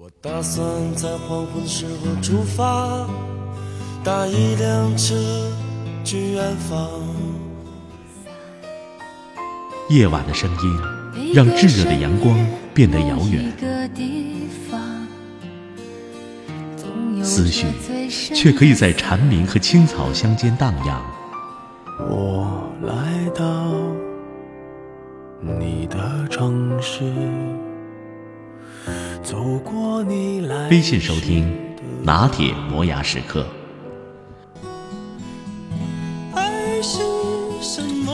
[0.00, 0.64] 我打算
[0.94, 3.04] 在黄昏时候出发，
[4.04, 5.16] 搭一辆车
[6.04, 6.88] 去远方。
[9.88, 12.38] 夜晚的声音让炙热的阳光
[12.72, 13.52] 变得遥远，
[17.20, 17.66] 思绪
[18.08, 21.02] 却可以在蝉鸣和青草乡间荡漾。
[22.08, 23.74] 我来到
[25.40, 27.02] 你的城市，
[30.70, 31.54] 微信收听
[32.02, 33.46] 拿铁磨牙时刻。
[36.34, 37.00] 爱是
[37.60, 38.10] 什么？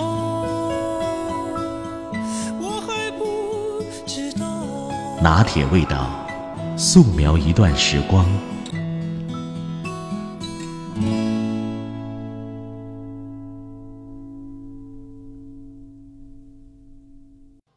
[2.60, 4.64] 我还不知道。
[5.22, 6.10] 拿铁味道，
[6.76, 8.26] 素描一段时光。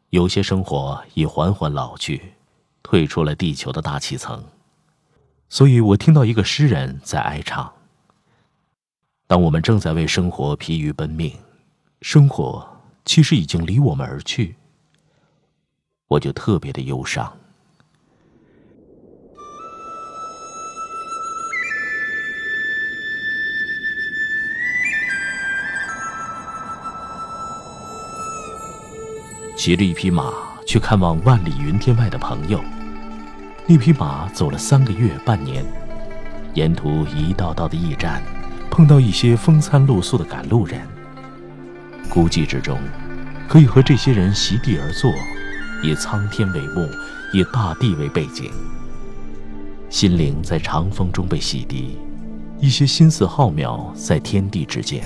[0.10, 2.20] 有些生活已缓缓老去，
[2.90, 4.46] 退出了地球的大气层，
[5.50, 7.74] 所以我听到一个诗人在哀唱。
[9.28, 11.34] 当我们正在为生活疲于奔命，
[12.02, 12.66] 生活
[13.04, 14.56] 其实已经离我们而去，
[16.08, 17.38] 我就特别的忧伤。
[29.58, 30.32] 骑着一匹马
[30.66, 32.64] 去看望万里云天外的朋友，
[33.70, 35.66] 那匹马走了三个月、半年，
[36.54, 38.24] 沿途一道道的驿站，
[38.72, 40.80] 碰到一些风餐露宿的赶路人。
[42.10, 42.80] 孤寂之中，
[43.50, 45.12] 可以和这些人席地而坐，
[45.84, 46.88] 以苍天为幕，
[47.34, 48.50] 以大地为背景，
[49.90, 51.90] 心灵在长风中被洗涤，
[52.62, 55.04] 一些心思浩渺在天地之间，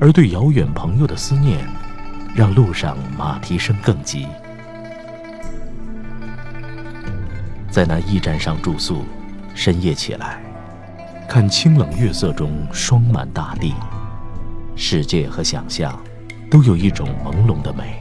[0.00, 1.58] 而对遥远朋友的思念。
[2.32, 4.24] 让路上马蹄声更急。
[7.70, 9.04] 在那驿站上住宿，
[9.54, 10.42] 深夜起来，
[11.28, 13.72] 看清冷月色中霜满大地，
[14.74, 15.98] 世界和想象，
[16.50, 18.00] 都有一种朦胧的美。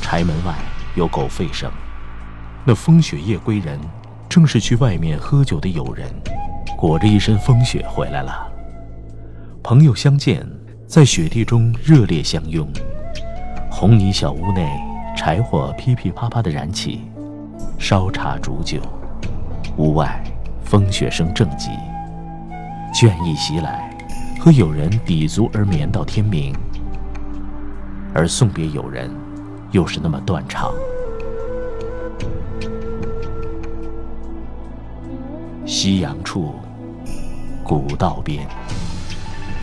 [0.00, 0.54] 柴门外
[0.96, 1.70] 有狗吠声，
[2.64, 3.78] 那风雪夜归人，
[4.28, 6.08] 正是去外面喝酒的友人，
[6.76, 8.50] 裹着一身风雪回来了。
[9.62, 10.46] 朋友相见。
[10.86, 12.68] 在雪地中热烈相拥，
[13.70, 14.70] 红泥小屋内，
[15.16, 17.00] 柴火噼噼啪啪的燃起，
[17.86, 18.80] 烧茶煮酒。
[19.76, 20.24] 屋外
[20.64, 21.68] 风雪声正急，
[22.94, 23.94] 倦意袭来，
[24.40, 26.56] 和友人抵足而眠到天明。
[28.14, 29.10] 而送别友人，
[29.70, 30.72] 又是那么断肠。
[35.66, 36.54] 夕阳处，
[37.62, 38.48] 古道边，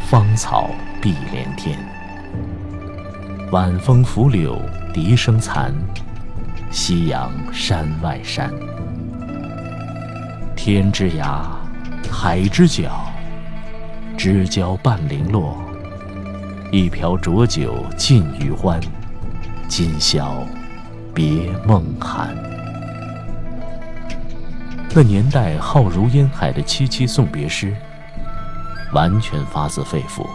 [0.07, 0.69] 芳草。
[1.01, 1.79] 碧连天，
[3.51, 4.55] 晚风拂柳
[4.93, 5.73] 笛声残，
[6.71, 8.49] 夕阳山外山。
[10.55, 11.43] 天之涯，
[12.09, 12.89] 海之角，
[14.17, 15.57] 知交半零落。
[16.71, 18.79] 一瓢浊酒尽余欢，
[19.67, 20.47] 今宵
[21.13, 22.33] 别梦寒。
[24.95, 27.75] 那年代浩如烟海的凄凄送别诗，
[28.93, 30.25] 完全发自肺腑。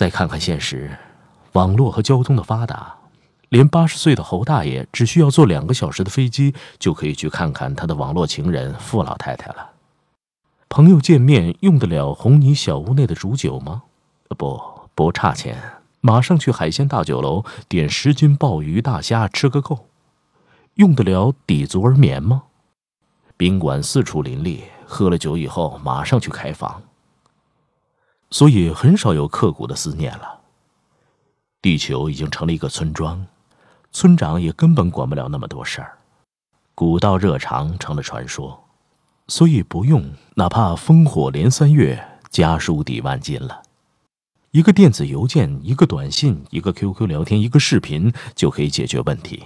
[0.00, 0.96] 再看看现实，
[1.52, 2.94] 网络和交通的发达，
[3.50, 9.72] 连八十岁的侯大爷只需要坐两个小时的飞机，就可以去看看他的网络情人傅老太太了。
[10.70, 13.82] 朋友见面用得了红泥小屋内的煮酒吗？
[14.38, 14.58] 不，
[14.94, 15.58] 不差钱，
[16.00, 19.90] 马上去海鲜大酒楼点十斤鲍鱼大虾吃个够。
[20.76, 22.44] 用得了抵足而眠吗？
[23.36, 26.80] 宾馆四处林立，喝了酒以后马上去开房。
[28.30, 30.40] 所以很少有刻骨的思念了。
[31.62, 33.26] 地球已经成了一个村庄，
[33.92, 35.98] 村长也根本管不了那么多事儿，
[36.74, 38.64] 古道热肠成了传说，
[39.28, 43.62] 所以不用哪怕烽火连三月，家书抵万金了。
[44.52, 49.44] 一个电子邮件，一个短信，一个 QQ 聊天，一个视频就可以解决问题。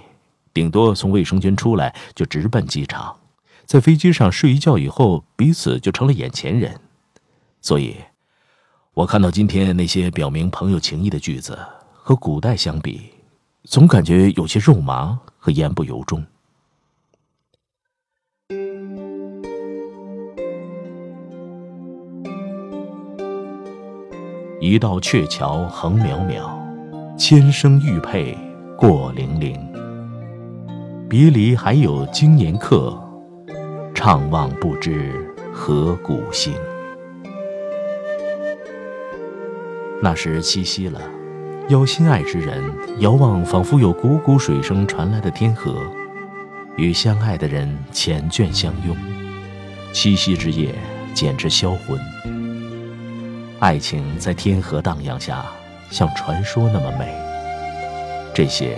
[0.53, 3.17] 顶多从卫生间出来就直奔机场，
[3.65, 6.79] 在飞机上睡一觉以后，彼此就成了眼前人。
[7.61, 7.97] 所以。
[8.95, 11.59] 我看到今天那些表明朋友情谊的句子，
[11.91, 13.01] 和古代相比，
[13.65, 16.25] 总感觉有些肉麻和言不由衷。
[24.61, 28.33] 一道鹊桥横渺渺，千声玉佩
[28.77, 29.59] 过泠泠。
[31.09, 32.97] 别离还有经年客，
[33.93, 36.53] 怅望不知何古行。
[40.01, 41.01] 那时七夕了，
[41.69, 42.61] 邀心爱之人
[42.99, 45.81] 遥望仿佛有汩汩水声传来的天河，
[46.75, 48.95] 与相爱的人缱绻相拥。
[49.93, 50.75] 七夕之夜
[51.13, 51.99] 简直销魂，
[53.59, 55.45] 爱情在天河荡漾下，
[55.89, 57.11] 像传说那么美。
[58.33, 58.77] 这些，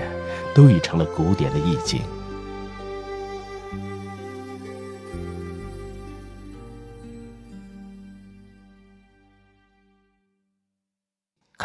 [0.53, 2.01] 都已成了古典的意境。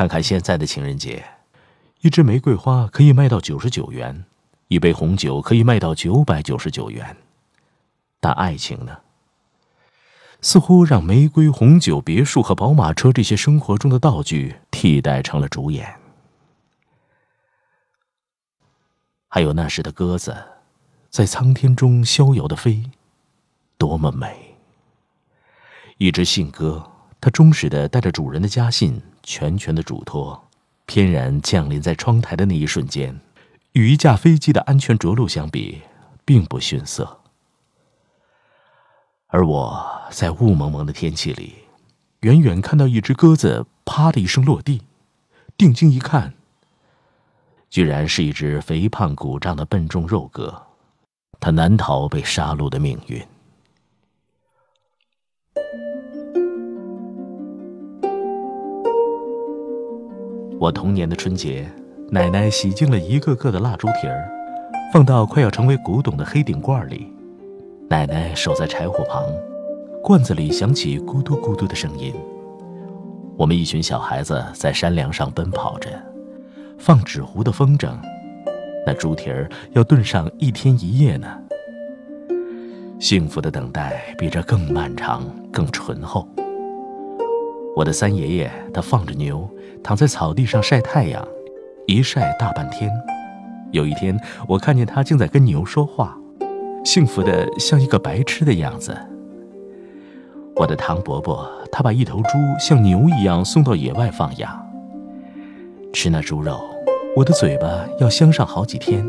[0.02, 1.24] 看看现在的情人节，
[2.00, 4.24] 一支玫瑰花可以卖到九十九元，
[4.66, 7.16] 一杯红酒可以卖到九百九十九元，
[8.18, 8.98] 但爱情呢？
[10.40, 15.94] 似乎让玫瑰、红酒、别墅和宝马车这些生活中的道具替代成了主演。
[19.28, 20.36] 还有那时的鸽子，
[21.10, 22.90] 在苍天中逍遥的飞，
[23.78, 24.56] 多么美！
[25.98, 26.90] 一只信鸽，
[27.20, 29.00] 它忠实的带着主人的家信。
[29.22, 30.48] 全权的嘱托，
[30.86, 33.20] 翩然降临在窗台的那一瞬间，
[33.72, 35.82] 与一架飞机的安全着陆相比，
[36.24, 37.20] 并不逊色。
[39.28, 41.54] 而我在雾蒙蒙的天气里，
[42.20, 44.82] 远远看到一只鸽子“啪”的一声落地，
[45.56, 46.34] 定睛一看，
[47.70, 50.66] 居然是一只肥胖鼓胀的笨重肉鸽，
[51.40, 53.26] 它难逃被杀戮的命运。
[60.62, 61.68] 我童年的春节，
[62.08, 64.30] 奶奶洗净了一个个的蜡烛蹄儿，
[64.92, 67.12] 放到快要成为古董的黑顶罐里。
[67.90, 69.24] 奶奶守在柴火旁，
[70.00, 72.14] 罐子里响起咕嘟咕嘟的声音。
[73.36, 75.90] 我们一群小孩子在山梁上奔跑着，
[76.78, 77.90] 放纸糊的风筝，
[78.86, 81.26] 那猪蹄儿要炖上一天一夜呢。
[83.00, 86.24] 幸福的等待比这更漫长，更醇厚。
[87.74, 89.48] 我的三爷爷，他放着牛。
[89.82, 91.26] 躺在草地上晒太阳，
[91.86, 92.88] 一晒大半天。
[93.72, 94.16] 有一天，
[94.46, 96.16] 我看见他竟在跟牛说话，
[96.84, 98.96] 幸福的像一个白痴的样子。
[100.54, 104.56] 我的唐伯伯，他把一头猪像牛一样送到野外放养。
[105.92, 106.60] 吃那猪肉，
[107.16, 109.04] 我的嘴巴要香上好几天。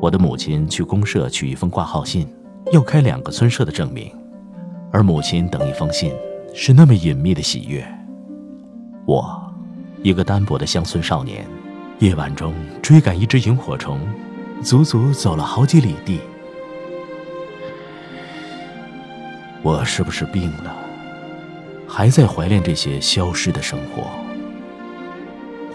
[0.00, 2.26] 我的母亲去公社取一封挂号信，
[2.72, 4.10] 要开两个村社的证明，
[4.90, 6.12] 而母亲等一封信，
[6.60, 7.86] 是那么隐秘的喜悦。
[9.06, 9.54] 我，
[10.02, 11.46] 一个单薄的乡村少年，
[12.00, 12.52] 夜晚中
[12.82, 14.00] 追赶一只萤火虫，
[14.60, 16.18] 足足走了好几里地。
[19.62, 20.76] 我是不是病了？
[21.86, 24.10] 还在怀念这些消失的生活，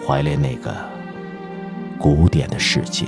[0.06, 0.70] 怀念那个
[1.98, 3.06] 古典的世界。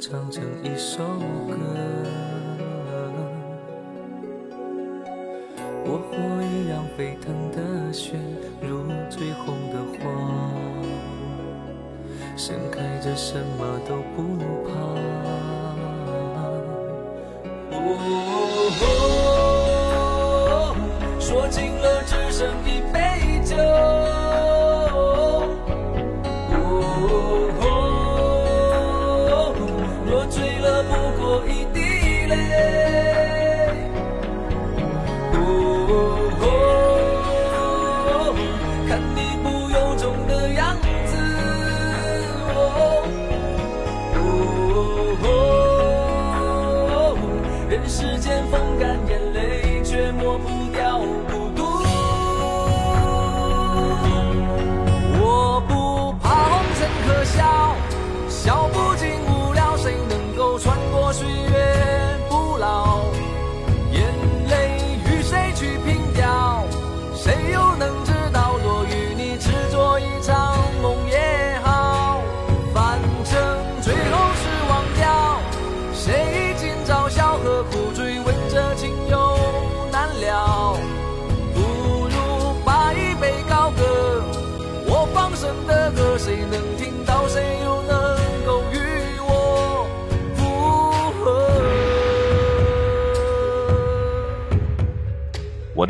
[0.00, 1.04] 唱成一首
[1.46, 1.54] 歌，
[5.84, 8.16] 我火一样沸腾的血，
[8.62, 10.08] 如最红的花，
[12.34, 14.70] 盛开着什么都不怕。
[17.72, 17.76] 哦，
[21.20, 22.79] 说尽了，只剩一
[58.42, 59.29] 笑不尽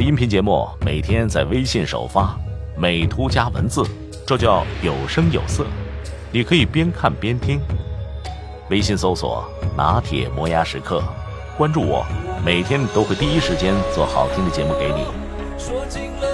[0.01, 2.35] 音频节目每天在微信首发，
[2.75, 3.83] 美图加文字，
[4.27, 5.67] 这叫有声有色。
[6.33, 7.61] 你可以边看边听。
[8.71, 9.45] 微信搜索
[9.77, 11.03] “拿铁磨牙时刻”，
[11.59, 12.07] 关注我，
[12.43, 15.05] 每天都会第一时间做好听的节目给你。
[15.59, 16.30] 说尽了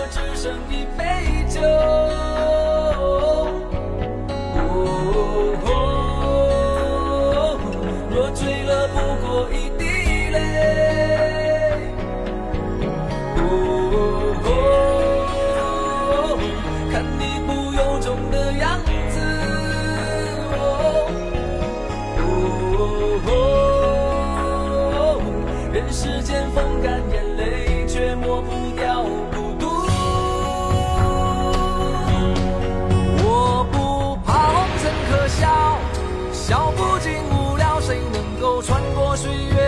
[38.63, 39.66] 穿过岁月